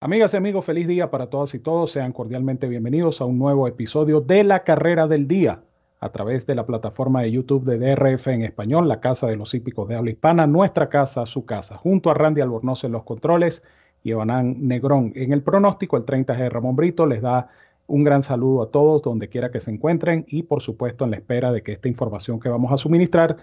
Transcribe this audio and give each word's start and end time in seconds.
Amigas 0.00 0.32
y 0.32 0.36
amigos, 0.36 0.64
feliz 0.64 0.86
día 0.86 1.10
para 1.10 1.26
todas 1.26 1.52
y 1.54 1.58
todos. 1.58 1.90
Sean 1.90 2.12
cordialmente 2.12 2.68
bienvenidos 2.68 3.20
a 3.20 3.24
un 3.24 3.36
nuevo 3.36 3.66
episodio 3.66 4.20
de 4.20 4.44
La 4.44 4.62
Carrera 4.62 5.08
del 5.08 5.26
Día 5.26 5.62
a 5.98 6.10
través 6.10 6.46
de 6.46 6.54
la 6.54 6.66
plataforma 6.66 7.22
de 7.22 7.32
YouTube 7.32 7.64
de 7.64 7.78
DRF 7.80 8.28
en 8.28 8.44
español, 8.44 8.86
la 8.86 9.00
Casa 9.00 9.26
de 9.26 9.34
los 9.34 9.54
Hípicos 9.54 9.88
de 9.88 9.96
Habla 9.96 10.12
Hispana, 10.12 10.46
nuestra 10.46 10.88
casa, 10.88 11.26
su 11.26 11.46
casa, 11.46 11.76
junto 11.78 12.10
a 12.10 12.14
Randy 12.14 12.40
Albornoz 12.40 12.84
en 12.84 12.92
los 12.92 13.02
controles 13.02 13.64
y 14.04 14.12
Evanán 14.12 14.68
Negrón 14.68 15.10
en 15.16 15.32
el 15.32 15.42
pronóstico. 15.42 15.96
El 15.96 16.06
30G 16.06 16.36
de 16.36 16.48
Ramón 16.48 16.76
Brito 16.76 17.04
les 17.04 17.20
da 17.20 17.48
un 17.88 18.04
gran 18.04 18.22
saludo 18.22 18.62
a 18.62 18.70
todos 18.70 19.02
donde 19.02 19.28
quiera 19.28 19.50
que 19.50 19.58
se 19.58 19.72
encuentren 19.72 20.26
y 20.28 20.44
por 20.44 20.62
supuesto 20.62 21.06
en 21.06 21.10
la 21.10 21.16
espera 21.16 21.50
de 21.50 21.64
que 21.64 21.72
esta 21.72 21.88
información 21.88 22.38
que 22.38 22.48
vamos 22.48 22.70
a 22.70 22.78
suministrar 22.78 23.36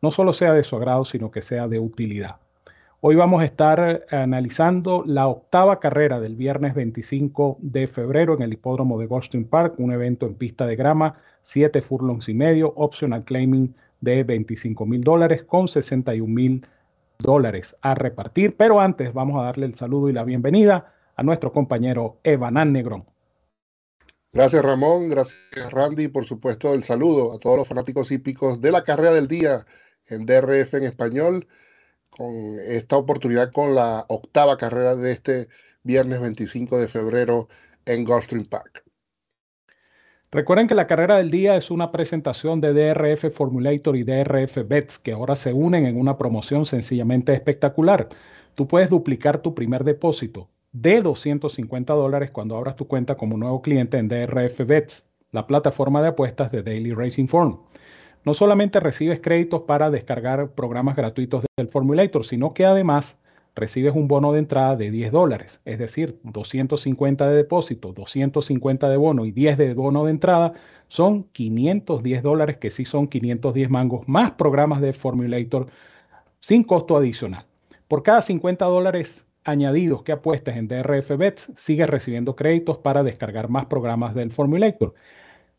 no 0.00 0.12
solo 0.12 0.32
sea 0.32 0.52
de 0.52 0.62
su 0.62 0.76
agrado, 0.76 1.04
sino 1.04 1.32
que 1.32 1.42
sea 1.42 1.66
de 1.66 1.80
utilidad. 1.80 2.36
Hoy 3.00 3.14
vamos 3.14 3.42
a 3.42 3.44
estar 3.44 4.06
analizando 4.10 5.04
la 5.06 5.28
octava 5.28 5.80
carrera 5.80 6.18
del 6.18 6.34
viernes 6.34 6.74
25 6.74 7.58
de 7.60 7.88
febrero 7.88 8.32
en 8.34 8.40
el 8.40 8.54
hipódromo 8.54 8.98
de 8.98 9.06
Goldstein 9.06 9.44
Park, 9.44 9.74
un 9.76 9.92
evento 9.92 10.24
en 10.24 10.34
pista 10.34 10.64
de 10.66 10.76
grama, 10.76 11.20
7 11.42 11.82
furlongs 11.82 12.26
y 12.30 12.34
medio, 12.34 12.72
optional 12.74 13.22
claiming 13.24 13.74
de 14.00 14.24
25 14.24 14.86
mil 14.86 15.02
dólares 15.02 15.42
con 15.42 15.68
61 15.68 16.32
mil 16.32 16.66
dólares 17.18 17.76
a 17.82 17.94
repartir. 17.94 18.56
Pero 18.56 18.80
antes 18.80 19.12
vamos 19.12 19.38
a 19.38 19.44
darle 19.44 19.66
el 19.66 19.74
saludo 19.74 20.08
y 20.08 20.14
la 20.14 20.24
bienvenida 20.24 20.94
a 21.16 21.22
nuestro 21.22 21.52
compañero 21.52 22.16
Evanán 22.24 22.72
Negrón. 22.72 23.04
Gracias 24.32 24.64
Ramón, 24.64 25.10
gracias 25.10 25.70
Randy, 25.70 26.08
por 26.08 26.24
supuesto 26.24 26.72
el 26.72 26.82
saludo 26.82 27.34
a 27.34 27.38
todos 27.38 27.58
los 27.58 27.68
fanáticos 27.68 28.10
hípicos 28.10 28.58
de 28.62 28.72
la 28.72 28.84
carrera 28.84 29.12
del 29.12 29.28
día 29.28 29.66
en 30.08 30.24
DRF 30.24 30.74
en 30.74 30.84
español 30.84 31.46
con 32.16 32.58
esta 32.60 32.96
oportunidad 32.96 33.52
con 33.52 33.74
la 33.74 34.06
octava 34.08 34.56
carrera 34.56 34.96
de 34.96 35.12
este 35.12 35.48
viernes 35.82 36.20
25 36.20 36.78
de 36.78 36.88
febrero 36.88 37.48
en 37.84 38.04
Gulfstream 38.04 38.46
Park. 38.46 38.84
Recuerden 40.32 40.66
que 40.66 40.74
la 40.74 40.86
carrera 40.86 41.18
del 41.18 41.30
día 41.30 41.56
es 41.56 41.70
una 41.70 41.92
presentación 41.92 42.60
de 42.60 42.72
DRF 42.72 43.32
Formulator 43.32 43.96
y 43.96 44.02
DRF 44.02 44.66
Bets 44.66 44.98
que 44.98 45.12
ahora 45.12 45.36
se 45.36 45.52
unen 45.52 45.86
en 45.86 45.98
una 45.98 46.18
promoción 46.18 46.66
sencillamente 46.66 47.32
espectacular. 47.32 48.08
Tú 48.54 48.66
puedes 48.66 48.90
duplicar 48.90 49.38
tu 49.38 49.54
primer 49.54 49.84
depósito 49.84 50.50
de 50.72 51.00
250 51.00 51.94
dólares 51.94 52.30
cuando 52.32 52.56
abras 52.56 52.76
tu 52.76 52.88
cuenta 52.88 53.16
como 53.16 53.36
nuevo 53.36 53.62
cliente 53.62 53.98
en 53.98 54.08
DRF 54.08 54.66
Bets, 54.66 55.08
la 55.30 55.46
plataforma 55.46 56.02
de 56.02 56.08
apuestas 56.08 56.50
de 56.50 56.62
Daily 56.62 56.92
Racing 56.92 57.28
Form 57.28 57.60
no 58.26 58.34
solamente 58.34 58.80
recibes 58.80 59.20
créditos 59.20 59.62
para 59.62 59.88
descargar 59.88 60.50
programas 60.50 60.96
gratuitos 60.96 61.44
del 61.56 61.68
Formulator, 61.68 62.26
sino 62.26 62.52
que 62.54 62.66
además 62.66 63.16
recibes 63.54 63.94
un 63.94 64.08
bono 64.08 64.32
de 64.32 64.40
entrada 64.40 64.74
de 64.74 64.90
10 64.90 65.12
dólares, 65.12 65.60
es 65.64 65.78
decir, 65.78 66.18
250 66.24 67.28
de 67.28 67.36
depósito, 67.36 67.92
250 67.92 68.88
de 68.88 68.96
bono 68.96 69.24
y 69.26 69.30
10 69.30 69.56
de 69.56 69.74
bono 69.74 70.04
de 70.04 70.10
entrada, 70.10 70.54
son 70.88 71.22
510 71.32 72.22
dólares, 72.24 72.56
que 72.56 72.72
sí 72.72 72.84
son 72.84 73.06
510 73.06 73.70
mangos, 73.70 74.08
más 74.08 74.32
programas 74.32 74.80
de 74.80 74.92
Formulator 74.92 75.68
sin 76.40 76.64
costo 76.64 76.96
adicional. 76.96 77.46
Por 77.86 78.02
cada 78.02 78.22
50 78.22 78.64
dólares 78.64 79.24
añadidos 79.44 80.02
que 80.02 80.10
apuestes 80.10 80.56
en 80.56 80.66
DRF 80.66 81.16
Bets, 81.16 81.52
sigues 81.54 81.88
recibiendo 81.88 82.34
créditos 82.34 82.78
para 82.78 83.04
descargar 83.04 83.48
más 83.48 83.66
programas 83.66 84.16
del 84.16 84.32
Formulator. 84.32 84.94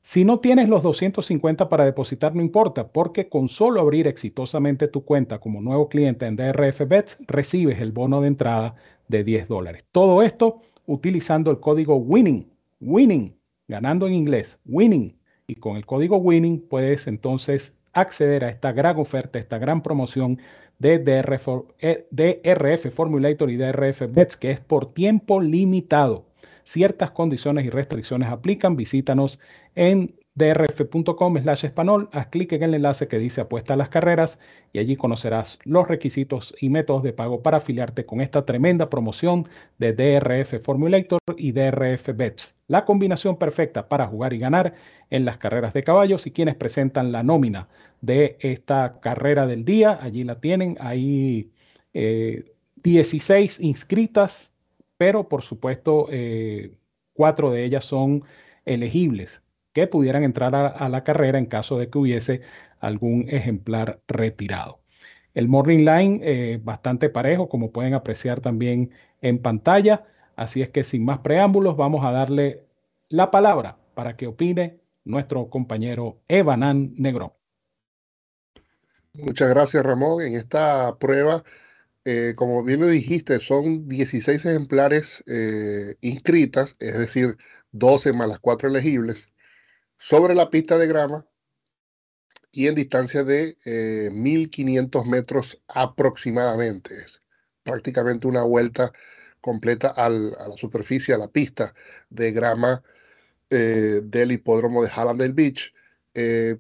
Si 0.10 0.24
no 0.24 0.40
tienes 0.40 0.70
los 0.70 0.84
250 0.84 1.68
para 1.68 1.84
depositar, 1.84 2.34
no 2.34 2.42
importa, 2.42 2.88
porque 2.94 3.28
con 3.28 3.50
solo 3.50 3.82
abrir 3.82 4.08
exitosamente 4.08 4.88
tu 4.88 5.04
cuenta 5.04 5.40
como 5.40 5.60
nuevo 5.60 5.90
cliente 5.90 6.26
en 6.26 6.38
DRF 6.38 6.88
Bets, 6.88 7.18
recibes 7.28 7.82
el 7.82 7.92
bono 7.92 8.22
de 8.22 8.30
entrada 8.30 8.76
de 9.10 9.26
10 9.26 9.50
dólares. 9.50 9.84
Todo 9.92 10.24
esto 10.24 10.62
utilizando 10.86 11.52
el 11.52 11.60
código 11.60 11.98
WINNING, 11.98 12.48
WINNING, 12.80 13.38
ganando 13.68 14.08
en 14.08 14.14
inglés, 14.14 14.62
WINNING. 14.64 15.18
Y 15.46 15.56
con 15.56 15.76
el 15.76 15.86
código 15.86 16.16
WINNING 16.16 16.62
puedes 16.70 17.06
entonces 17.08 17.76
acceder 17.92 18.46
a 18.46 18.50
esta 18.50 18.72
gran 18.72 18.98
oferta, 19.00 19.40
esta 19.40 19.58
gran 19.58 19.84
promoción 19.84 20.40
de 20.80 21.00
DRF, 21.00 21.50
eh, 21.80 22.08
DRF 22.12 22.94
Formulator 22.94 23.52
y 23.52 23.58
DRF 23.58 24.04
Bets, 24.10 24.38
que 24.38 24.52
es 24.52 24.62
por 24.62 24.94
tiempo 24.94 25.42
limitado. 25.42 26.27
Ciertas 26.68 27.12
condiciones 27.12 27.64
y 27.64 27.70
restricciones 27.70 28.28
aplican. 28.28 28.76
Visítanos 28.76 29.40
en 29.74 30.18
drf.com 30.36 31.38
slash 31.38 31.64
español, 31.64 32.10
haz 32.12 32.28
clic 32.28 32.52
en 32.52 32.64
el 32.64 32.74
enlace 32.74 33.08
que 33.08 33.20
dice 33.20 33.40
apuesta 33.40 33.76
a 33.76 33.78
las 33.78 33.88
carreras 33.88 34.38
y 34.74 34.80
allí 34.80 34.98
conocerás 34.98 35.60
los 35.64 35.88
requisitos 35.88 36.54
y 36.60 36.68
métodos 36.68 37.04
de 37.04 37.14
pago 37.14 37.42
para 37.42 37.58
afiliarte 37.58 38.06
con 38.06 38.20
esta 38.20 38.46
tremenda 38.46 38.90
promoción 38.90 39.48
de 39.78 39.94
DRF 39.94 40.62
Formulator 40.62 41.20
y 41.38 41.54
DRF 41.54 42.10
Bets. 42.14 42.54
La 42.68 42.84
combinación 42.84 43.38
perfecta 43.38 43.88
para 43.88 44.06
jugar 44.06 44.34
y 44.34 44.40
ganar 44.40 44.74
en 45.10 45.24
las 45.24 45.38
carreras 45.38 45.74
de 45.74 45.86
caballos 45.86 46.28
y 46.28 46.32
quienes 46.32 46.56
presentan 46.56 47.14
la 47.14 47.24
nómina 47.24 47.70
de 48.02 48.36
esta 48.42 49.00
carrera 49.00 49.48
del 49.48 49.64
día. 49.64 49.98
Allí 50.02 50.26
la 50.26 50.42
tienen, 50.42 50.76
hay 50.82 51.50
16 51.94 53.60
eh, 53.60 53.64
inscritas 53.66 54.52
pero 54.98 55.28
por 55.30 55.42
supuesto 55.42 56.08
eh, 56.12 56.74
cuatro 57.14 57.52
de 57.52 57.64
ellas 57.64 57.86
son 57.86 58.24
elegibles 58.66 59.42
que 59.74 59.88
pudieran 59.88 60.24
entrar 60.24 60.56
a, 60.56 60.90
la 60.90 61.04
carrera 61.04 61.38
en 61.38 61.46
caso 61.46 61.78
de 61.78 61.90
que 61.90 61.98
hubiese 62.00 62.42
algún 62.80 63.28
ejemplar 63.30 64.02
retirado. 64.08 64.80
El 65.36 65.48
morning 65.48 65.86
line 65.86 66.20
eh, 66.24 66.60
bastante 66.64 67.10
parejo, 67.10 67.48
como 67.48 67.72
pueden 67.72 67.94
apreciar 67.94 68.42
también 68.42 68.92
en 69.22 69.40
pantalla. 69.40 70.06
Así 70.36 70.64
es 70.64 70.70
que 70.70 70.84
sin 70.84 71.06
más 71.06 71.20
preámbulos, 71.20 71.78
vamos 71.78 72.04
a 72.04 72.12
darle 72.12 72.64
la 73.10 73.30
palabra 73.30 73.78
para 73.94 74.16
que 74.16 74.26
opine 74.26 74.80
nuestro 75.06 75.48
compañero 75.50 76.18
Evanán 76.28 76.94
Negrón. 76.98 77.34
Muchas 79.14 79.50
gracias, 79.50 79.84
Ramón. 79.84 80.24
En 80.24 80.36
esta 80.36 80.96
prueba 80.98 81.44
eh, 82.10 82.36
como 82.36 82.64
bien 82.64 82.80
lo 82.80 82.88
dijiste, 82.88 83.38
son 83.40 83.90
16 83.90 84.46
ejemplares 84.46 85.26
eh, 85.28 85.98
inscritas, 86.00 86.78
es 86.80 86.98
decir, 86.98 87.38
12 87.74 88.14
más 88.14 88.30
las 88.30 88.40
4 88.40 88.70
elegibles, 88.70 89.28
sobre 89.98 90.34
la 90.34 90.50
pista 90.50 90.78
de 90.78 90.88
grama 90.88 91.28
y 92.54 92.68
en 92.68 92.76
distancia 92.76 93.26
de 93.26 93.58
1500 94.14 95.06
eh, 95.06 95.10
metros 95.10 95.62
aproximadamente. 95.68 96.96
Es 96.96 97.22
prácticamente 97.64 98.28
una 98.28 98.44
vuelta 98.44 98.94
completa 99.42 99.90
a 99.90 100.08
la 100.10 100.52
superficie, 100.56 101.14
a 101.14 101.18
la 101.18 101.28
pista 101.28 101.74
de 102.10 102.32
grama 102.32 102.84
del 103.50 104.32
hipódromo 104.32 104.82
de 104.82 104.90
Hallandale 104.90 105.34
Beach. 105.34 105.74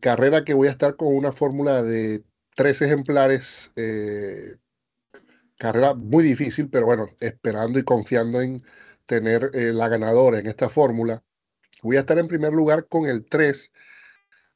carrera 0.01 0.43
que 0.43 0.53
voy 0.53 0.67
a 0.67 0.71
estar 0.71 0.97
con 0.97 1.15
una 1.15 1.31
fórmula 1.31 1.83
de 1.83 2.23
tres 2.55 2.81
ejemplares 2.81 3.71
carrera 5.57 5.94
muy 5.94 6.23
difícil, 6.23 6.69
pero 6.69 6.85
bueno, 6.85 7.09
esperando 7.19 7.79
y 7.79 7.84
confiando 7.84 8.41
en 8.41 8.63
tener 9.06 9.51
eh, 9.53 9.73
la 9.73 9.88
ganadora 9.90 10.40
en 10.40 10.47
esta 10.47 10.69
fórmula. 10.69 11.23
Voy 11.84 11.97
a 11.97 12.01
estar 12.01 12.18
en 12.18 12.28
primer 12.28 12.53
lugar 12.53 12.88
con 12.88 13.06
el 13.07 13.25
3, 13.25 13.72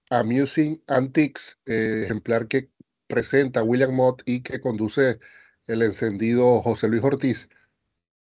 Amusing 0.10 0.84
Antiques, 0.88 1.60
eh, 1.66 2.04
ejemplar 2.06 2.48
que 2.48 2.70
presenta 3.08 3.64
William 3.64 3.94
Mott 3.94 4.22
y 4.26 4.42
que 4.42 4.60
conduce 4.62 5.20
el 5.68 5.82
encendido 5.82 6.62
José 6.62 6.88
Luis 6.88 7.04
Ortiz. 7.04 7.50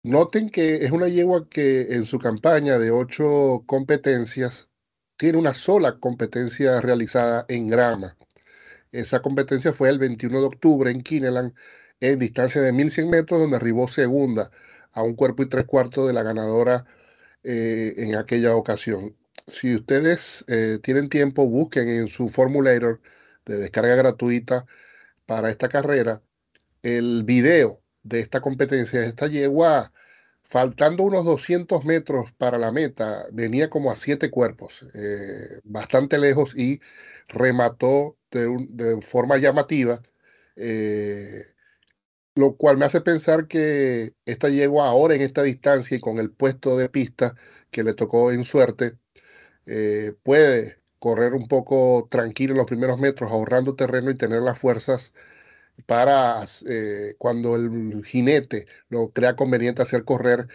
Noten 0.03 0.49
que 0.49 0.85
es 0.85 0.91
una 0.91 1.07
yegua 1.07 1.47
que 1.49 1.93
en 1.93 2.05
su 2.05 2.19
campaña 2.19 2.77
de 2.77 2.91
ocho 2.91 3.63
competencias 3.67 4.69
tiene 5.17 5.37
una 5.37 5.53
sola 5.53 5.99
competencia 5.99 6.81
realizada 6.81 7.45
en 7.47 7.69
grama. 7.69 8.17
Esa 8.91 9.21
competencia 9.21 9.73
fue 9.73 9.89
el 9.89 9.99
21 9.99 10.39
de 10.41 10.45
octubre 10.45 10.91
en 10.91 11.01
Kineland 11.03 11.53
en 12.03 12.19
distancia 12.19 12.61
de 12.61 12.73
1100 12.73 13.09
metros, 13.09 13.39
donde 13.39 13.55
arribó 13.55 13.87
segunda 13.87 14.51
a 14.91 15.03
un 15.03 15.15
cuerpo 15.15 15.43
y 15.43 15.49
tres 15.49 15.65
cuartos 15.65 16.05
de 16.07 16.13
la 16.13 16.23
ganadora 16.23 16.85
eh, 17.43 17.93
en 17.97 18.15
aquella 18.15 18.55
ocasión. 18.55 19.15
Si 19.47 19.75
ustedes 19.75 20.43
eh, 20.47 20.79
tienen 20.83 21.09
tiempo, 21.09 21.47
busquen 21.47 21.87
en 21.89 22.07
su 22.07 22.29
formulator 22.29 23.01
de 23.45 23.57
descarga 23.57 23.95
gratuita 23.95 24.65
para 25.25 25.49
esta 25.49 25.69
carrera 25.69 26.21
el 26.83 27.23
video 27.23 27.81
de 28.03 28.19
esta 28.19 28.41
competencia 28.41 29.03
esta 29.03 29.27
yegua. 29.27 29.93
Faltando 30.43 31.03
unos 31.03 31.25
200 31.25 31.85
metros 31.85 32.31
para 32.37 32.57
la 32.59 32.71
meta, 32.71 33.25
venía 33.31 33.69
como 33.69 33.91
a 33.91 33.95
siete 33.95 34.29
cuerpos, 34.29 34.85
eh, 34.93 35.61
bastante 35.63 36.19
lejos 36.19 36.53
y 36.55 36.81
remató 37.27 38.17
de, 38.29 38.99
forma 39.01 39.37
llamativa 39.37 40.01
lo 42.35 42.55
cual 42.57 42.77
me 42.77 42.85
hace 42.85 43.01
pensar 43.01 43.47
que 43.47 44.15
esta 44.25 44.49
yegua 44.49 44.87
ahora 44.87 45.15
en 45.15 45.21
esta 45.21 45.43
distancia 45.43 45.97
y 45.97 45.99
con 45.99 46.17
el 46.19 46.31
puesto 46.31 46.77
de 46.77 46.89
pista 46.89 47.35
que 47.71 47.83
le 47.83 47.93
tocó 47.93 48.31
en 48.31 48.43
suerte, 48.43 48.97
eh, 49.65 50.13
puede 50.23 50.79
correr 50.99 51.33
un 51.33 51.47
poco 51.47 52.07
tranquilo 52.11 52.53
en 52.53 52.57
los 52.59 52.67
primeros 52.67 52.99
metros, 52.99 53.31
ahorrando 53.31 53.75
terreno 53.75 54.11
y 54.11 54.17
tener 54.17 54.41
las 54.41 54.59
fuerzas 54.59 55.13
para 55.85 56.45
eh, 56.67 57.15
cuando 57.17 57.55
el 57.55 58.03
jinete 58.05 58.67
lo 58.89 59.11
crea 59.11 59.35
conveniente 59.35 59.81
hacer 59.81 60.05
correr 60.05 60.47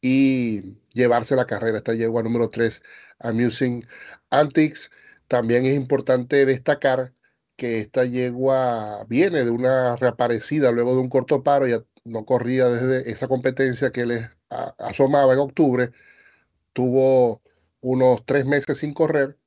y 0.00 0.78
llevarse 0.92 1.36
la 1.36 1.46
carrera. 1.46 1.78
Esta 1.78 1.94
yegua 1.94 2.22
número 2.22 2.48
3, 2.50 2.82
Amusing 3.20 3.84
Antics. 4.30 4.90
También 5.28 5.66
es 5.66 5.74
importante 5.76 6.46
destacar 6.46 7.14
que 7.56 7.78
esta 7.80 8.04
yegua 8.04 9.04
viene 9.08 9.44
de 9.44 9.50
una 9.50 9.96
reaparecida 9.96 10.72
luego 10.72 10.94
de 10.94 11.00
un 11.00 11.08
corto 11.08 11.42
paro, 11.42 11.66
ya 11.66 11.84
no 12.04 12.24
corría 12.26 12.68
desde 12.68 13.10
esa 13.10 13.28
competencia 13.28 13.90
que 13.90 14.06
les 14.06 14.28
asomaba 14.78 15.32
en 15.32 15.38
octubre, 15.40 15.90
tuvo 16.72 17.42
unos 17.80 18.24
tres 18.26 18.46
meses 18.46 18.78
sin 18.78 18.94
correr 18.94 19.38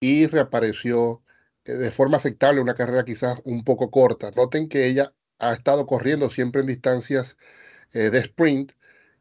y 0.00 0.26
reapareció 0.26 1.22
eh, 1.64 1.74
de 1.74 1.90
forma 1.90 2.18
aceptable, 2.18 2.60
una 2.60 2.74
carrera 2.74 3.04
quizás 3.04 3.40
un 3.44 3.64
poco 3.64 3.90
corta. 3.90 4.30
Noten 4.32 4.68
que 4.68 4.86
ella 4.86 5.14
ha 5.38 5.52
estado 5.54 5.86
corriendo 5.86 6.30
siempre 6.30 6.60
en 6.62 6.68
distancias 6.68 7.36
eh, 7.92 8.10
de 8.10 8.18
sprint 8.20 8.72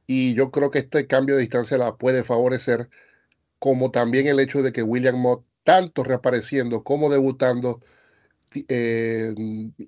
y 0.07 0.33
yo 0.35 0.51
creo 0.51 0.71
que 0.71 0.79
este 0.79 1.07
cambio 1.07 1.35
de 1.35 1.41
distancia 1.41 1.77
la 1.77 1.97
puede 1.97 2.23
favorecer, 2.23 2.89
como 3.59 3.91
también 3.91 4.27
el 4.27 4.39
hecho 4.39 4.61
de 4.63 4.73
que 4.73 4.83
William 4.83 5.17
Mott, 5.17 5.45
tanto 5.63 6.03
reapareciendo 6.03 6.83
como 6.83 7.09
debutando, 7.09 7.81
eh, 8.53 9.33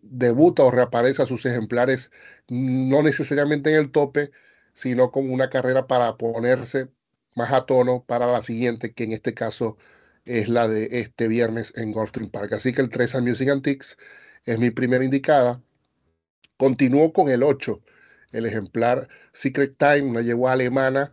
debuta 0.02 0.64
o 0.64 0.72
reaparece 0.72 1.22
a 1.24 1.28
sus 1.28 1.46
ejemplares, 1.46 2.12
no 2.50 3.04
necesariamente 3.04 3.72
en 3.72 3.78
el 3.78 3.92
tope, 3.92 4.32
sino 4.74 5.12
como 5.12 5.34
una 5.34 5.50
carrera 5.50 5.88
para 5.88 6.18
ponerse 6.18 6.90
más 7.36 7.52
a 7.54 7.66
tono 7.66 8.04
para 8.06 8.28
la 8.28 8.42
siguiente, 8.42 8.94
que 8.94 9.04
en 9.06 9.14
este 9.14 9.34
caso 9.34 9.78
es 10.26 10.50
la 10.50 10.68
de 10.68 10.88
este 10.92 11.28
viernes 11.28 11.74
en 11.76 11.92
Gulfstream 11.92 12.30
Park. 12.30 12.54
Así 12.54 12.74
que 12.74 12.82
el 12.82 12.90
3 12.90 13.16
Amusing 13.16 13.50
Antiques 13.50 13.98
es 14.46 14.60
mi 14.60 14.72
primera 14.72 15.04
indicada. 15.04 15.62
Continúo 16.58 17.14
con 17.14 17.30
el 17.30 17.44
8, 17.44 17.82
el 18.32 18.46
ejemplar 18.46 19.08
Secret 19.34 19.76
Time, 19.78 20.04
una 20.04 20.22
yegua 20.22 20.54
alemana 20.54 21.12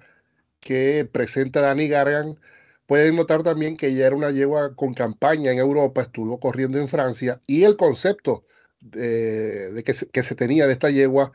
que 0.60 1.08
presenta 1.10 1.60
Danny 1.60 1.88
Gargan. 1.88 2.38
Pueden 2.90 3.14
notar 3.14 3.44
también 3.44 3.76
que 3.76 3.86
ella 3.86 4.08
era 4.08 4.16
una 4.16 4.32
yegua 4.32 4.74
con 4.74 4.94
campaña 4.94 5.52
en 5.52 5.60
Europa, 5.60 6.02
estuvo 6.02 6.40
corriendo 6.40 6.76
en 6.80 6.88
Francia 6.88 7.40
y 7.46 7.62
el 7.62 7.76
concepto 7.76 8.44
de, 8.80 9.84
que, 9.84 10.22
se, 10.24 10.34
tenía 10.34 10.66
de 10.66 10.72
esta 10.72 10.90
yegua 10.90 11.30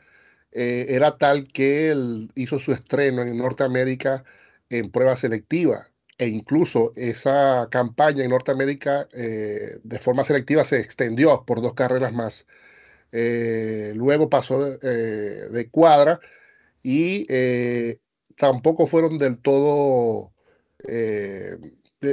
eh, 0.52 0.84
era 0.90 1.16
tal 1.16 1.48
que 1.48 1.88
él 1.88 2.30
hizo 2.34 2.58
su 2.58 2.72
estreno 2.72 3.22
en 3.22 3.38
Norteamérica 3.38 4.22
en 4.68 4.90
prueba 4.90 5.16
selectiva 5.16 5.88
e 6.18 6.28
incluso 6.28 6.92
esa 6.94 7.68
campaña 7.70 8.22
en 8.22 8.32
Norteamérica 8.32 9.08
eh, 9.14 9.78
de 9.82 9.98
forma 9.98 10.24
selectiva 10.24 10.62
se 10.62 10.80
extendió 10.80 11.44
por 11.46 11.62
dos 11.62 11.72
carreras 11.72 12.12
más. 12.12 12.46
Eh, 13.12 13.94
luego 13.96 14.28
pasó 14.28 14.76
de, 14.76 15.68
cuadra 15.70 16.20
y 16.82 17.26
tampoco 18.36 18.86
fueron 18.86 19.16
del 19.16 19.38
todo, 19.38 20.34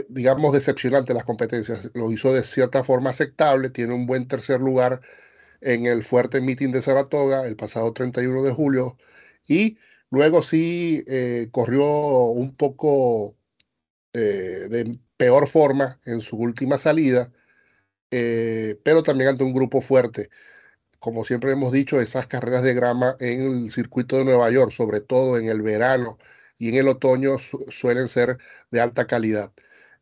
digamos, 0.10 0.54
decepcionantes 0.54 1.16
las 1.16 1.26
competencias. 1.26 1.92
Lo 1.94 2.12
hizo 2.12 2.34
de 2.34 2.44
cierta 2.44 2.84
forma 2.84 3.12
aceptable, 3.12 3.70
tiene 3.70 3.94
un 3.94 4.06
buen 4.08 4.28
tercer 4.28 4.60
lugar 4.62 5.02
en 5.62 5.86
el 5.86 6.04
fuerte 6.04 6.42
meeting 6.42 6.72
de 6.72 6.82
Saratoga 6.82 7.46
el 7.48 7.56
pasado 7.56 7.94
31 7.94 8.44
de 8.44 8.52
julio 8.52 8.98
y 9.48 9.78
luego 10.10 10.44
sí 10.44 11.06
corrió 11.52 11.86
un 11.86 12.56
poco 12.56 13.38
eh, 14.14 14.68
de 14.70 15.00
peor 15.18 15.48
forma 15.48 16.00
en 16.06 16.22
su 16.22 16.38
última 16.38 16.78
salida, 16.78 17.32
eh, 18.12 18.80
pero 18.84 19.04
también 19.04 19.30
ante 19.32 19.44
un 19.44 19.54
grupo 19.54 19.82
fuerte. 19.82 20.30
Como 21.00 21.26
siempre 21.26 21.54
hemos 21.54 21.72
dicho, 21.74 22.02
esas 22.02 22.28
carreras 22.28 22.64
de 22.64 22.74
grama 22.76 23.16
en 23.20 23.42
el 23.66 23.72
circuito 23.72 24.18
de 24.18 24.26
Nueva 24.26 24.52
York, 24.52 24.72
sobre 24.72 25.02
todo 25.02 25.38
en 25.38 25.50
el 25.50 25.62
verano 25.64 26.18
y 26.58 26.70
en 26.70 26.76
el 26.76 26.88
otoño, 26.88 27.38
suelen 27.70 28.08
ser 28.08 28.38
de 28.72 28.82
alta 28.82 29.08
calidad. 29.08 29.52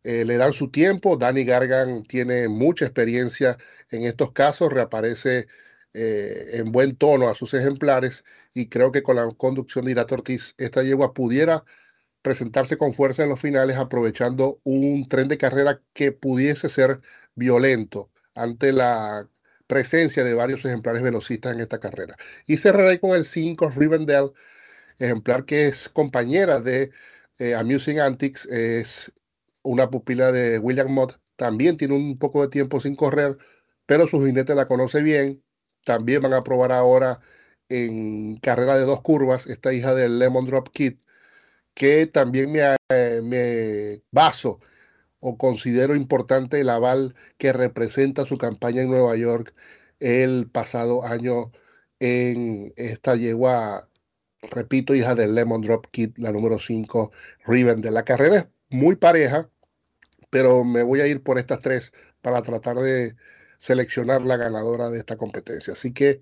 Eh, 0.03 0.25
le 0.25 0.37
dan 0.37 0.53
su 0.53 0.71
tiempo, 0.71 1.17
Danny 1.17 1.45
Gargan 1.45 2.03
tiene 2.03 2.47
mucha 2.49 2.85
experiencia 2.85 3.57
en 3.91 4.03
estos 4.03 4.31
casos, 4.31 4.71
reaparece 4.73 5.47
en 5.93 6.71
buen 6.71 6.95
tono 6.95 7.27
a 7.27 7.35
sus 7.35 7.53
ejemplares 7.53 8.23
y 8.53 8.69
creo 8.69 8.93
que 8.93 9.03
con 9.03 9.17
la 9.17 9.27
conducción 9.37 9.83
de 9.85 9.91
Irato 9.91 10.15
Ortiz, 10.15 10.55
esta 10.57 10.83
yegua 10.83 11.13
pudiera 11.13 11.65
presentarse 12.21 12.77
con 12.77 12.93
fuerza 12.93 13.23
en 13.23 13.29
los 13.29 13.39
finales, 13.39 13.77
aprovechando 13.77 14.59
un 14.63 15.07
tren 15.07 15.27
de 15.27 15.37
carrera 15.37 15.81
que 15.93 16.11
pudiese 16.11 16.69
ser 16.69 17.01
violento 17.35 18.11
ante 18.35 18.71
la 18.73 19.27
presencia 19.67 20.23
de 20.23 20.33
varios 20.33 20.63
ejemplares 20.65 21.01
velocistas 21.01 21.53
en 21.53 21.61
esta 21.61 21.79
carrera. 21.79 22.15
Y 22.45 22.57
cerraré 22.57 22.99
con 22.99 23.11
el 23.11 23.25
5 23.25 23.69
Rivendell, 23.71 24.31
ejemplar 25.05 25.45
que 25.45 25.67
es 25.67 25.89
compañera 25.89 26.59
de 26.59 26.91
eh, 27.39 27.55
Amusing 27.55 27.99
Antics, 27.99 28.45
es 28.47 29.11
una 29.63 29.89
pupila 29.89 30.31
de 30.31 30.59
William 30.59 30.91
Mott, 30.91 31.19
también 31.35 31.77
tiene 31.77 31.95
un 31.95 32.17
poco 32.19 32.41
de 32.41 32.49
tiempo 32.49 32.79
sin 32.79 32.95
correr, 32.95 33.37
pero 33.85 34.07
su 34.07 34.23
jinete 34.25 34.55
la 34.55 34.67
conoce 34.67 35.01
bien. 35.01 35.43
También 35.85 36.21
van 36.21 36.33
a 36.33 36.43
probar 36.43 36.71
ahora 36.71 37.19
en 37.69 38.37
carrera 38.37 38.77
de 38.77 38.85
dos 38.85 39.01
curvas, 39.01 39.47
esta 39.47 39.73
hija 39.73 39.95
del 39.95 40.19
Lemon 40.19 40.45
Drop 40.45 40.69
Kit, 40.69 41.01
que 41.73 42.05
también 42.07 42.51
me, 42.51 42.61
me 43.23 44.03
baso 44.11 44.59
o 45.19 45.37
considero 45.37 45.95
importante 45.95 46.59
el 46.61 46.69
aval 46.69 47.15
que 47.37 47.53
representa 47.53 48.25
su 48.25 48.37
campaña 48.37 48.81
en 48.81 48.89
Nueva 48.91 49.15
York 49.15 49.53
el 49.99 50.49
pasado 50.49 51.05
año 51.05 51.51
en 51.99 52.73
esta 52.77 53.15
yegua, 53.15 53.89
repito, 54.49 54.95
hija 54.95 55.15
del 55.15 55.35
Lemon 55.35 55.61
Drop 55.61 55.87
Kid, 55.91 56.11
la 56.17 56.31
número 56.31 56.59
5, 56.59 57.11
Riven. 57.45 57.81
De 57.81 57.91
la 57.91 58.03
carrera 58.03 58.37
es 58.37 58.47
muy 58.69 58.95
pareja, 58.95 59.49
pero 60.29 60.63
me 60.63 60.83
voy 60.83 61.01
a 61.01 61.07
ir 61.07 61.21
por 61.23 61.37
estas 61.37 61.59
tres 61.59 61.93
para 62.21 62.41
tratar 62.41 62.77
de 62.77 63.15
seleccionar 63.59 64.23
la 64.23 64.37
ganadora 64.37 64.89
de 64.89 64.99
esta 64.99 65.17
competencia. 65.17 65.73
Así 65.73 65.93
que 65.93 66.21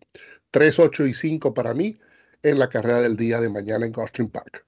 3, 0.51 0.79
8 0.79 1.05
y 1.07 1.13
5 1.13 1.53
para 1.53 1.73
mí 1.73 1.99
en 2.43 2.59
la 2.59 2.69
carrera 2.69 3.01
del 3.01 3.15
día 3.15 3.39
de 3.39 3.49
mañana 3.49 3.85
en 3.85 3.91
Gulfstream 3.91 4.29
Park. 4.29 4.65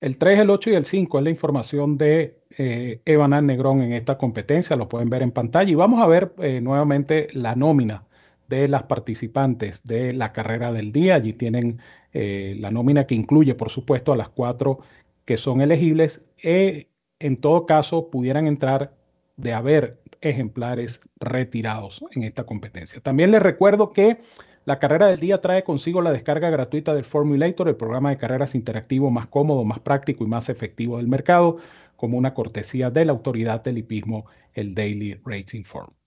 El 0.00 0.16
3, 0.16 0.40
el 0.40 0.50
8 0.50 0.70
y 0.70 0.74
el 0.74 0.86
5 0.86 1.18
es 1.18 1.24
la 1.24 1.30
información 1.30 1.98
de 1.98 2.38
eh, 2.56 3.00
Evan 3.04 3.46
Negrón 3.46 3.82
en 3.82 3.92
esta 3.92 4.16
competencia, 4.16 4.76
lo 4.76 4.88
pueden 4.88 5.10
ver 5.10 5.22
en 5.22 5.32
pantalla. 5.32 5.70
Y 5.70 5.74
vamos 5.74 6.00
a 6.00 6.06
ver 6.06 6.34
eh, 6.38 6.60
nuevamente 6.60 7.28
la 7.32 7.56
nómina 7.56 8.07
de 8.48 8.68
las 8.68 8.84
participantes 8.84 9.84
de 9.84 10.12
la 10.12 10.32
carrera 10.32 10.72
del 10.72 10.92
día. 10.92 11.14
Allí 11.14 11.32
tienen 11.32 11.80
eh, 12.12 12.56
la 12.58 12.70
nómina 12.70 13.06
que 13.06 13.14
incluye, 13.14 13.54
por 13.54 13.70
supuesto, 13.70 14.12
a 14.12 14.16
las 14.16 14.28
cuatro 14.30 14.80
que 15.24 15.36
son 15.36 15.60
elegibles. 15.60 16.24
E, 16.42 16.88
en 17.20 17.36
todo 17.36 17.66
caso, 17.66 18.10
pudieran 18.10 18.46
entrar 18.46 18.94
de 19.36 19.52
haber 19.52 20.00
ejemplares 20.20 21.00
retirados 21.20 22.02
en 22.12 22.24
esta 22.24 22.44
competencia. 22.44 23.00
También 23.00 23.30
les 23.30 23.42
recuerdo 23.42 23.92
que 23.92 24.20
la 24.64 24.78
carrera 24.78 25.06
del 25.06 25.20
día 25.20 25.40
trae 25.40 25.64
consigo 25.64 26.02
la 26.02 26.12
descarga 26.12 26.50
gratuita 26.50 26.94
del 26.94 27.04
Formulator, 27.04 27.68
el 27.68 27.76
programa 27.76 28.10
de 28.10 28.18
carreras 28.18 28.54
interactivo 28.54 29.10
más 29.10 29.26
cómodo, 29.28 29.64
más 29.64 29.80
práctico 29.80 30.24
y 30.24 30.26
más 30.26 30.48
efectivo 30.48 30.98
del 30.98 31.08
mercado, 31.08 31.58
como 31.96 32.18
una 32.18 32.34
cortesía 32.34 32.90
de 32.90 33.04
la 33.04 33.12
autoridad 33.12 33.62
del 33.64 33.78
hipismo, 33.78 34.26
el 34.54 34.74
Daily 34.74 35.20
Racing 35.24 35.64
Form. 35.64 35.97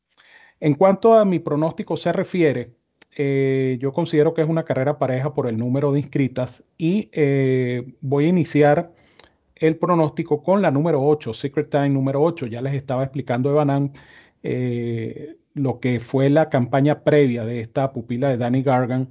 En 0.61 0.75
cuanto 0.75 1.15
a 1.15 1.25
mi 1.25 1.39
pronóstico 1.39 1.97
se 1.97 2.13
refiere, 2.13 2.75
eh, 3.17 3.77
yo 3.81 3.91
considero 3.91 4.33
que 4.33 4.41
es 4.41 4.47
una 4.49 4.63
carrera 4.63 4.97
pareja 4.99 5.33
por 5.33 5.47
el 5.47 5.57
número 5.57 5.91
de 5.91 5.99
inscritas 5.99 6.63
y 6.77 7.09
eh, 7.11 7.95
voy 7.99 8.25
a 8.25 8.29
iniciar 8.29 8.93
el 9.55 9.77
pronóstico 9.77 10.43
con 10.43 10.61
la 10.61 10.71
número 10.71 11.03
8, 11.03 11.33
Secret 11.33 11.69
Time 11.69 11.89
número 11.89 12.21
8. 12.23 12.47
Ya 12.47 12.61
les 12.61 12.75
estaba 12.75 13.03
explicando 13.03 13.49
Evanan 13.49 13.93
eh, 14.43 15.35
lo 15.53 15.79
que 15.79 15.99
fue 15.99 16.29
la 16.29 16.49
campaña 16.49 17.03
previa 17.03 17.43
de 17.45 17.61
esta 17.61 17.91
pupila 17.91 18.29
de 18.29 18.37
Danny 18.37 18.63
Gargan, 18.63 19.09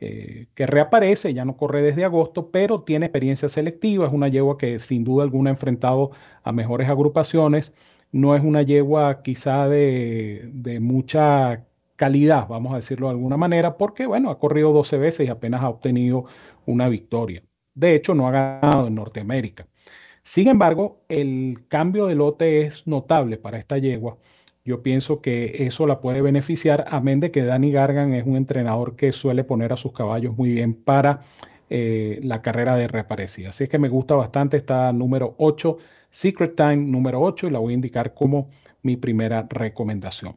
eh, 0.00 0.46
que 0.54 0.66
reaparece, 0.66 1.34
ya 1.34 1.44
no 1.44 1.56
corre 1.56 1.82
desde 1.82 2.04
agosto, 2.04 2.50
pero 2.50 2.82
tiene 2.82 3.06
experiencia 3.06 3.48
selectiva, 3.48 4.06
es 4.06 4.12
una 4.12 4.28
yegua 4.28 4.56
que 4.58 4.78
sin 4.78 5.04
duda 5.04 5.24
alguna 5.24 5.50
ha 5.50 5.52
enfrentado 5.54 6.10
a 6.42 6.52
mejores 6.52 6.88
agrupaciones, 6.88 7.72
no 8.12 8.34
es 8.36 8.42
una 8.42 8.62
yegua 8.62 9.22
quizá 9.22 9.68
de, 9.68 10.50
de 10.52 10.80
mucha 10.80 11.66
calidad, 11.96 12.48
vamos 12.48 12.72
a 12.72 12.76
decirlo 12.76 13.08
de 13.08 13.12
alguna 13.12 13.36
manera, 13.36 13.76
porque 13.76 14.06
bueno, 14.06 14.30
ha 14.30 14.38
corrido 14.38 14.72
12 14.72 14.98
veces 14.98 15.26
y 15.26 15.30
apenas 15.30 15.62
ha 15.62 15.68
obtenido 15.68 16.24
una 16.66 16.88
victoria. 16.88 17.42
De 17.74 17.94
hecho, 17.94 18.14
no 18.14 18.28
ha 18.28 18.32
ganado 18.32 18.86
en 18.88 18.94
Norteamérica. 18.94 19.66
Sin 20.22 20.48
embargo, 20.48 21.02
el 21.08 21.64
cambio 21.68 22.06
de 22.06 22.14
lote 22.14 22.62
es 22.62 22.86
notable 22.86 23.36
para 23.38 23.58
esta 23.58 23.78
yegua 23.78 24.18
yo 24.64 24.82
pienso 24.82 25.20
que 25.20 25.64
eso 25.66 25.86
la 25.86 26.00
puede 26.00 26.22
beneficiar, 26.22 26.84
amén 26.88 27.20
de 27.20 27.30
que 27.30 27.42
Danny 27.42 27.72
Gargan 27.72 28.14
es 28.14 28.26
un 28.26 28.36
entrenador 28.36 28.94
que 28.94 29.12
suele 29.12 29.42
poner 29.42 29.72
a 29.72 29.76
sus 29.76 29.92
caballos 29.92 30.36
muy 30.36 30.50
bien 30.50 30.74
para 30.74 31.20
eh, 31.70 32.20
la 32.22 32.42
carrera 32.42 32.76
de 32.76 32.86
reaparecida. 32.86 33.50
Así 33.50 33.64
es 33.64 33.70
que 33.70 33.78
me 33.78 33.88
gusta 33.88 34.14
bastante 34.14 34.58
esta 34.58 34.92
número 34.92 35.34
8, 35.38 35.78
Secret 36.10 36.56
Time 36.56 36.76
número 36.76 37.20
8, 37.20 37.48
y 37.48 37.50
la 37.50 37.58
voy 37.58 37.72
a 37.72 37.74
indicar 37.74 38.14
como 38.14 38.50
mi 38.82 38.96
primera 38.96 39.46
recomendación. 39.48 40.36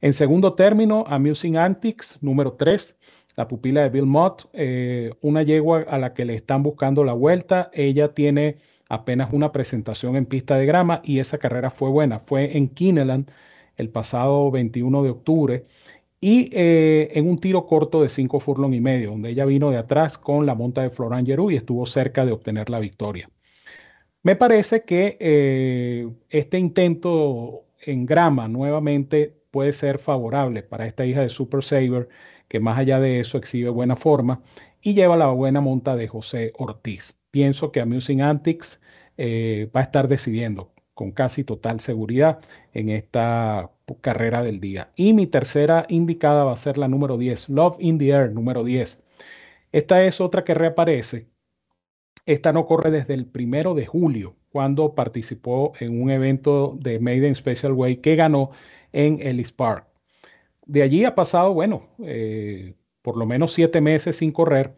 En 0.00 0.12
segundo 0.12 0.54
término, 0.54 1.04
Amusing 1.08 1.56
Antics 1.56 2.18
número 2.20 2.52
3. 2.52 2.96
la 3.36 3.46
pupila 3.48 3.82
de 3.82 3.90
Bill 3.90 4.06
Mott, 4.06 4.48
eh, 4.52 5.12
una 5.20 5.42
yegua 5.42 5.82
a 5.88 5.98
la 5.98 6.12
que 6.12 6.24
le 6.24 6.34
están 6.34 6.62
buscando 6.62 7.04
la 7.04 7.12
vuelta. 7.12 7.70
Ella 7.72 8.12
tiene 8.14 8.56
apenas 8.88 9.32
una 9.32 9.52
presentación 9.52 10.16
en 10.16 10.26
pista 10.26 10.56
de 10.56 10.66
grama 10.66 11.00
y 11.04 11.20
esa 11.20 11.38
carrera 11.38 11.70
fue 11.70 11.88
buena. 11.90 12.20
Fue 12.20 12.56
en 12.56 12.68
Kineland 12.68 13.30
el 13.76 13.90
pasado 13.90 14.50
21 14.50 15.02
de 15.04 15.10
octubre 15.10 15.66
y 16.20 16.50
eh, 16.52 17.10
en 17.14 17.28
un 17.28 17.38
tiro 17.38 17.66
corto 17.66 18.02
de 18.02 18.08
5 18.08 18.40
furlong 18.40 18.74
y 18.74 18.80
medio, 18.80 19.10
donde 19.10 19.30
ella 19.30 19.44
vino 19.44 19.70
de 19.70 19.78
atrás 19.78 20.18
con 20.18 20.46
la 20.46 20.54
monta 20.54 20.82
de 20.82 20.90
Florent 20.90 21.26
Geroux 21.26 21.52
y 21.52 21.56
estuvo 21.56 21.86
cerca 21.86 22.26
de 22.26 22.32
obtener 22.32 22.70
la 22.70 22.80
victoria. 22.80 23.30
Me 24.22 24.36
parece 24.36 24.82
que 24.84 25.16
eh, 25.20 26.08
este 26.30 26.58
intento 26.58 27.64
en 27.80 28.04
grama 28.06 28.48
nuevamente 28.48 29.34
puede 29.50 29.72
ser 29.72 29.98
favorable 29.98 30.62
para 30.62 30.86
esta 30.86 31.06
hija 31.06 31.22
de 31.22 31.28
Super 31.28 31.62
Saver, 31.62 32.08
que 32.48 32.60
más 32.60 32.78
allá 32.78 33.00
de 33.00 33.20
eso 33.20 33.38
exhibe 33.38 33.70
buena 33.70 33.96
forma 33.96 34.42
y 34.82 34.94
lleva 34.94 35.16
la 35.16 35.28
buena 35.28 35.60
monta 35.60 35.96
de 35.96 36.08
José 36.08 36.52
Ortiz. 36.58 37.16
Pienso 37.30 37.72
que 37.72 37.80
Amusing 37.80 38.22
Antics 38.22 38.80
eh, 39.16 39.70
va 39.74 39.80
a 39.80 39.82
estar 39.84 40.08
decidiendo 40.08 40.72
con 40.94 41.12
casi 41.12 41.44
total 41.44 41.80
seguridad 41.80 42.40
en 42.72 42.88
esta 42.88 43.70
carrera 44.00 44.42
del 44.42 44.60
día. 44.60 44.90
Y 44.96 45.12
mi 45.12 45.26
tercera 45.26 45.86
indicada 45.88 46.44
va 46.44 46.52
a 46.52 46.56
ser 46.56 46.76
la 46.78 46.88
número 46.88 47.18
10, 47.18 47.48
Love 47.50 47.76
in 47.78 47.98
the 47.98 48.08
Air, 48.10 48.32
número 48.32 48.64
10. 48.64 49.02
Esta 49.72 50.04
es 50.04 50.20
otra 50.20 50.44
que 50.44 50.54
reaparece. 50.54 51.28
Esta 52.28 52.52
no 52.52 52.66
corre 52.66 52.90
desde 52.90 53.14
el 53.14 53.24
primero 53.24 53.72
de 53.72 53.86
julio, 53.86 54.36
cuando 54.50 54.94
participó 54.94 55.72
en 55.80 55.98
un 55.98 56.10
evento 56.10 56.76
de 56.78 56.98
Maiden 56.98 57.34
Special 57.34 57.72
Way 57.72 57.96
que 57.96 58.16
ganó 58.16 58.50
en 58.92 59.18
Ellis 59.26 59.50
Park. 59.50 59.86
De 60.66 60.82
allí 60.82 61.06
ha 61.06 61.14
pasado, 61.14 61.54
bueno, 61.54 61.88
eh, 62.04 62.74
por 63.00 63.16
lo 63.16 63.24
menos 63.24 63.54
siete 63.54 63.80
meses 63.80 64.16
sin 64.16 64.30
correr 64.30 64.74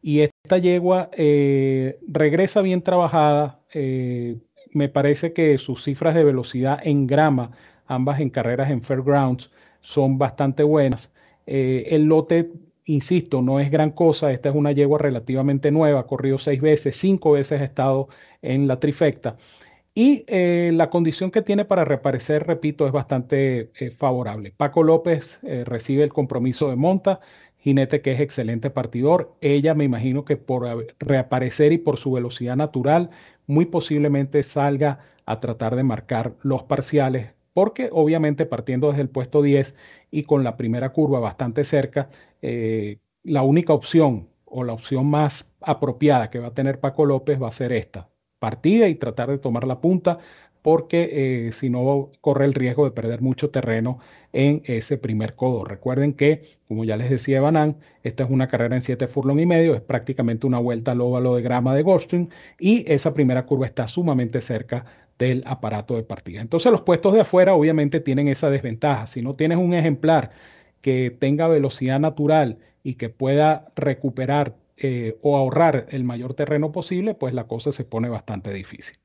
y 0.00 0.20
esta 0.20 0.56
yegua 0.56 1.10
eh, 1.12 1.98
regresa 2.08 2.62
bien 2.62 2.80
trabajada. 2.80 3.60
Eh, 3.74 4.38
me 4.72 4.88
parece 4.88 5.34
que 5.34 5.58
sus 5.58 5.84
cifras 5.84 6.14
de 6.14 6.24
velocidad 6.24 6.80
en 6.82 7.06
grama, 7.06 7.50
ambas 7.84 8.18
en 8.18 8.30
carreras 8.30 8.70
en 8.70 8.80
Fairgrounds, 8.80 9.50
son 9.82 10.16
bastante 10.16 10.62
buenas. 10.62 11.12
el 11.44 12.04
lote, 12.04 12.50
insisto, 12.84 13.42
no 13.42 13.60
es 13.60 13.70
gran 13.70 13.90
cosa. 13.90 14.32
Esta 14.32 14.48
es 14.50 14.54
una 14.54 14.72
yegua 14.72 14.98
relativamente 14.98 15.70
nueva, 15.70 16.00
ha 16.00 16.06
corrido 16.06 16.38
seis 16.38 16.60
veces, 16.60 16.96
cinco 16.96 17.32
veces 17.32 17.60
ha 17.60 17.64
estado 17.64 18.08
en 18.42 18.66
la 18.68 18.80
trifecta. 18.80 19.36
Y 19.94 20.24
eh, 20.26 20.72
la 20.74 20.90
condición 20.90 21.30
que 21.30 21.42
tiene 21.42 21.64
para 21.64 21.84
reaparecer, 21.84 22.46
repito, 22.46 22.86
es 22.86 22.92
bastante 22.92 23.70
eh, 23.78 23.90
favorable. 23.90 24.52
Paco 24.56 24.82
López 24.82 25.38
eh, 25.44 25.64
recibe 25.64 26.02
el 26.02 26.12
compromiso 26.12 26.68
de 26.68 26.76
monta, 26.76 27.20
jinete 27.58 28.02
que 28.02 28.12
es 28.12 28.20
excelente 28.20 28.70
partidor. 28.70 29.34
Ella 29.40 29.74
me 29.74 29.84
imagino 29.84 30.24
que 30.24 30.36
por 30.36 30.86
reaparecer 30.98 31.72
y 31.72 31.78
por 31.78 31.96
su 31.96 32.10
velocidad 32.12 32.56
natural, 32.56 33.10
muy 33.46 33.66
posiblemente 33.66 34.42
salga 34.42 34.98
a 35.26 35.40
tratar 35.40 35.76
de 35.76 35.84
marcar 35.84 36.34
los 36.42 36.64
parciales, 36.64 37.32
porque 37.52 37.88
obviamente 37.92 38.46
partiendo 38.46 38.88
desde 38.88 39.02
el 39.02 39.08
puesto 39.08 39.42
10 39.42 39.74
y 40.10 40.24
con 40.24 40.44
la 40.44 40.56
primera 40.56 40.90
curva 40.92 41.20
bastante 41.20 41.64
cerca, 41.64 42.08
la 43.22 43.42
única 43.42 43.72
opción 43.72 44.28
o 44.44 44.64
la 44.64 44.72
opción 44.72 45.06
más 45.06 45.52
apropiada 45.60 46.30
que 46.30 46.38
va 46.38 46.48
a 46.48 46.54
tener 46.54 46.80
Paco 46.80 47.06
López 47.06 47.42
va 47.42 47.48
a 47.48 47.52
ser 47.52 47.72
esta, 47.72 48.08
partida 48.38 48.88
y 48.88 48.94
tratar 48.94 49.30
de 49.30 49.38
tomar 49.38 49.66
la 49.66 49.80
punta 49.80 50.18
porque 50.64 51.10
eh, 51.48 51.52
si 51.52 51.68
no 51.68 52.10
corre 52.22 52.46
el 52.46 52.54
riesgo 52.54 52.86
de 52.86 52.90
perder 52.90 53.20
mucho 53.20 53.50
terreno 53.50 53.98
en 54.32 54.62
ese 54.64 54.96
primer 54.96 55.34
codo. 55.34 55.62
Recuerden 55.62 56.14
que, 56.14 56.42
como 56.66 56.84
ya 56.84 56.96
les 56.96 57.10
decía 57.10 57.42
Banán, 57.42 57.76
esta 58.02 58.24
es 58.24 58.30
una 58.30 58.48
carrera 58.48 58.74
en 58.74 58.80
7 58.80 59.06
furlong 59.06 59.40
y 59.40 59.44
medio, 59.44 59.74
es 59.74 59.82
prácticamente 59.82 60.46
una 60.46 60.58
vuelta 60.58 60.92
al 60.92 61.02
óvalo 61.02 61.36
de 61.36 61.42
grama 61.42 61.74
de 61.74 61.82
Goldstream 61.82 62.28
y 62.58 62.90
esa 62.90 63.12
primera 63.12 63.44
curva 63.44 63.66
está 63.66 63.86
sumamente 63.86 64.40
cerca 64.40 64.86
del 65.18 65.42
aparato 65.46 65.96
de 65.96 66.02
partida. 66.02 66.40
Entonces 66.40 66.72
los 66.72 66.80
puestos 66.80 67.12
de 67.12 67.20
afuera 67.20 67.54
obviamente 67.54 68.00
tienen 68.00 68.28
esa 68.28 68.48
desventaja. 68.48 69.06
Si 69.06 69.20
no 69.20 69.34
tienes 69.34 69.58
un 69.58 69.74
ejemplar 69.74 70.30
que 70.84 71.10
tenga 71.10 71.48
velocidad 71.48 71.98
natural 71.98 72.58
y 72.82 72.96
que 72.96 73.08
pueda 73.08 73.72
recuperar 73.74 74.54
eh, 74.76 75.16
o 75.22 75.38
ahorrar 75.38 75.86
el 75.88 76.04
mayor 76.04 76.34
terreno 76.34 76.72
posible, 76.72 77.14
pues 77.14 77.32
la 77.32 77.46
cosa 77.46 77.72
se 77.72 77.86
pone 77.86 78.10
bastante 78.10 78.52
difícil. 78.52 78.98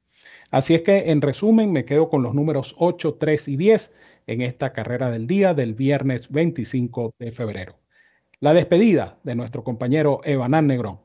Así 0.51 0.75
es 0.75 0.81
que 0.81 1.09
en 1.09 1.21
resumen 1.21 1.71
me 1.71 1.85
quedo 1.85 2.09
con 2.09 2.21
los 2.21 2.35
números 2.35 2.75
8, 2.79 3.15
3 3.17 3.47
y 3.47 3.55
10 3.55 3.93
en 4.27 4.41
esta 4.41 4.73
carrera 4.73 5.09
del 5.09 5.25
día 5.25 5.53
del 5.53 5.73
viernes 5.73 6.29
25 6.29 7.13
de 7.17 7.31
febrero. 7.31 7.79
La 8.41 8.53
despedida 8.53 9.17
de 9.23 9.35
nuestro 9.35 9.63
compañero 9.63 10.19
Evanán 10.25 10.67
Negrón. 10.67 10.99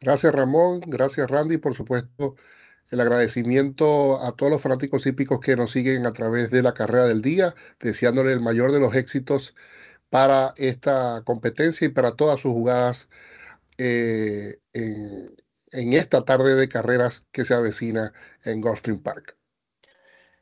Gracias 0.00 0.32
Ramón, 0.32 0.80
gracias 0.86 1.28
Randy, 1.28 1.56
por 1.56 1.74
supuesto 1.74 2.36
el 2.92 3.00
agradecimiento 3.00 4.22
a 4.22 4.32
todos 4.32 4.52
los 4.52 4.60
fanáticos 4.60 5.06
hípicos 5.06 5.40
que 5.40 5.56
nos 5.56 5.72
siguen 5.72 6.04
a 6.06 6.12
través 6.12 6.50
de 6.50 6.62
la 6.62 6.74
carrera 6.74 7.06
del 7.06 7.22
día, 7.22 7.54
deseándole 7.80 8.32
el 8.32 8.40
mayor 8.40 8.70
de 8.70 8.80
los 8.80 8.94
éxitos 8.94 9.54
para 10.10 10.52
esta 10.58 11.22
competencia 11.24 11.86
y 11.86 11.88
para 11.88 12.16
todas 12.16 12.40
sus 12.40 12.52
jugadas 12.52 13.08
eh, 13.78 14.58
en, 14.74 15.92
esta 15.94 16.26
tarde 16.26 16.54
de 16.54 16.68
carreras 16.68 17.26
que 17.32 17.46
se 17.46 17.54
avecina 17.54 18.12
en 18.44 18.60
Gulfstream 18.60 18.98
Park. 19.02 19.38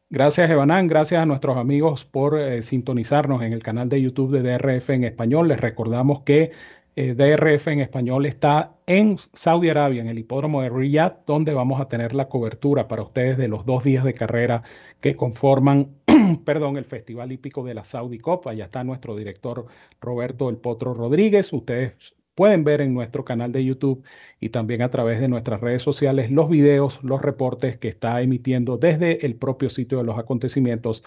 Gracias, 0.09 0.51
Evanán. 0.51 0.89
Gracias 0.89 1.23
a 1.23 1.27
nuestros 1.27 1.57
amigos 1.57 2.05
por 2.05 2.37
eh, 2.37 2.65
sintonizarnos 2.65 3.43
en 3.43 3.53
el 3.53 3.63
canal 3.63 3.89
de 3.89 4.03
YouTube 4.03 4.33
de 4.33 4.43
DRF 4.43 4.91
en 4.91 5.05
español. 5.05 5.47
Les 5.47 5.61
recordamos 5.61 6.23
que 6.25 6.51
eh, 6.97 7.15
DRF 7.15 7.69
en 7.69 7.81
español 7.81 8.27
está 8.27 8.75
en 8.87 9.17
Saudi 9.33 9.69
Arabia, 9.69 10.03
en 10.03 10.09
el 10.09 10.19
hipódromo 10.19 10.63
de 10.63 10.71
Riyadh, 10.71 11.25
donde 11.27 11.55
vamos 11.55 11.81
a 11.81 11.89
tener 11.89 12.15
la 12.15 12.29
cobertura 12.29 12.89
para 12.89 13.03
ustedes 13.03 13.39
de 13.39 13.49
los 13.49 13.65
dos 13.65 13.85
días 13.85 14.05
de 14.05 14.15
carrera 14.15 14.63
que 15.01 15.17
conforman 15.17 15.91
perdón, 16.45 16.77
el 16.77 16.85
Festival 16.85 17.33
Hípico 17.33 17.65
de 17.65 17.75
la 17.75 17.85
Saudi 17.85 18.19
Cup. 18.19 18.49
Allá 18.49 18.65
está 18.65 18.85
nuestro 18.85 19.17
director 19.17 19.67
Roberto 20.01 20.49
El 20.49 20.57
Potro 20.57 20.95
Rodríguez. 20.95 21.53
Ustedes 21.53 22.15
pueden 22.35 22.65
ver 22.65 22.81
en 22.81 22.95
nuestro 22.95 23.25
canal 23.25 23.53
de 23.53 23.65
YouTube 23.65 24.05
y 24.41 24.51
también 24.51 24.83
a 24.83 24.91
través 24.91 25.21
de 25.21 25.29
nuestras 25.29 25.61
redes 25.61 25.83
sociales 25.83 26.31
los 26.31 26.49
videos, 26.49 26.99
los 27.03 27.21
reportes 27.21 27.77
que 27.79 27.89
está 27.89 28.21
emitiendo 28.23 28.77
desde 28.79 29.27
el 29.27 29.37
propio 29.37 29.69
sitio 29.71 29.99
de 29.99 30.05
los 30.05 30.19
acontecimientos 30.19 31.03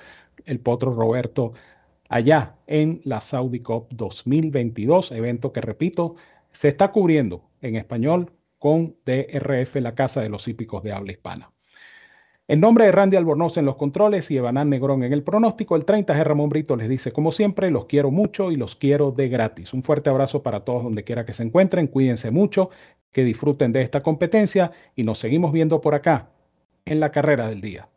el 0.46 0.60
Potro 0.60 0.94
Roberto 0.94 1.54
allá 2.10 2.56
en 2.68 3.02
la 3.04 3.22
Saudi 3.22 3.60
Cup 3.62 3.88
2022, 3.92 5.12
evento 5.12 5.52
que 5.52 5.62
repito, 5.62 6.16
se 6.52 6.68
está 6.68 6.92
cubriendo 6.92 7.44
en 7.62 7.76
español 7.76 8.32
con 8.60 8.96
DRF, 9.06 9.76
la 9.78 9.96
Casa 9.96 10.22
de 10.22 10.30
los 10.30 10.48
Hípicos 10.48 10.84
de 10.84 10.94
Habla 10.94 11.12
Hispana. 11.12 11.52
En 12.48 12.60
nombre 12.60 12.86
de 12.86 12.92
Randy 12.92 13.16
Albornoz 13.16 13.58
en 13.58 13.66
los 13.66 13.78
controles 13.78 14.30
y 14.30 14.38
Evanán 14.38 14.70
Negrón 14.70 15.04
en 15.04 15.14
el 15.14 15.24
pronóstico, 15.24 15.78
el 15.78 15.86
30 15.86 16.14
G. 16.14 16.24
Ramón 16.24 16.50
Brito 16.50 16.76
les 16.76 16.90
dice, 16.90 17.14
como 17.14 17.32
siempre, 17.32 17.72
los 17.72 17.86
quiero 17.86 18.12
mucho 18.12 18.52
y 18.52 18.58
los 18.58 18.76
quiero 18.76 19.12
de 19.12 19.30
gratis. 19.30 19.74
Un 19.74 19.82
fuerte 19.82 20.10
abrazo 20.10 20.44
para 20.44 20.66
todos 20.66 20.84
donde 20.84 21.06
quiera 21.06 21.26
que 21.26 21.32
se 21.32 21.44
encuentren, 21.44 21.88
cuídense 21.88 22.32
mucho, 22.32 22.70
que 23.14 23.24
disfruten 23.24 23.72
de 23.72 23.82
esta 23.82 24.04
competencia 24.04 24.72
y 24.96 25.04
nos 25.04 25.20
seguimos 25.20 25.54
viendo 25.54 25.80
por 25.80 25.96
acá 25.96 26.32
en 26.86 27.00
la 27.00 27.12
carrera 27.12 27.48
del 27.48 27.62
día. 27.62 27.88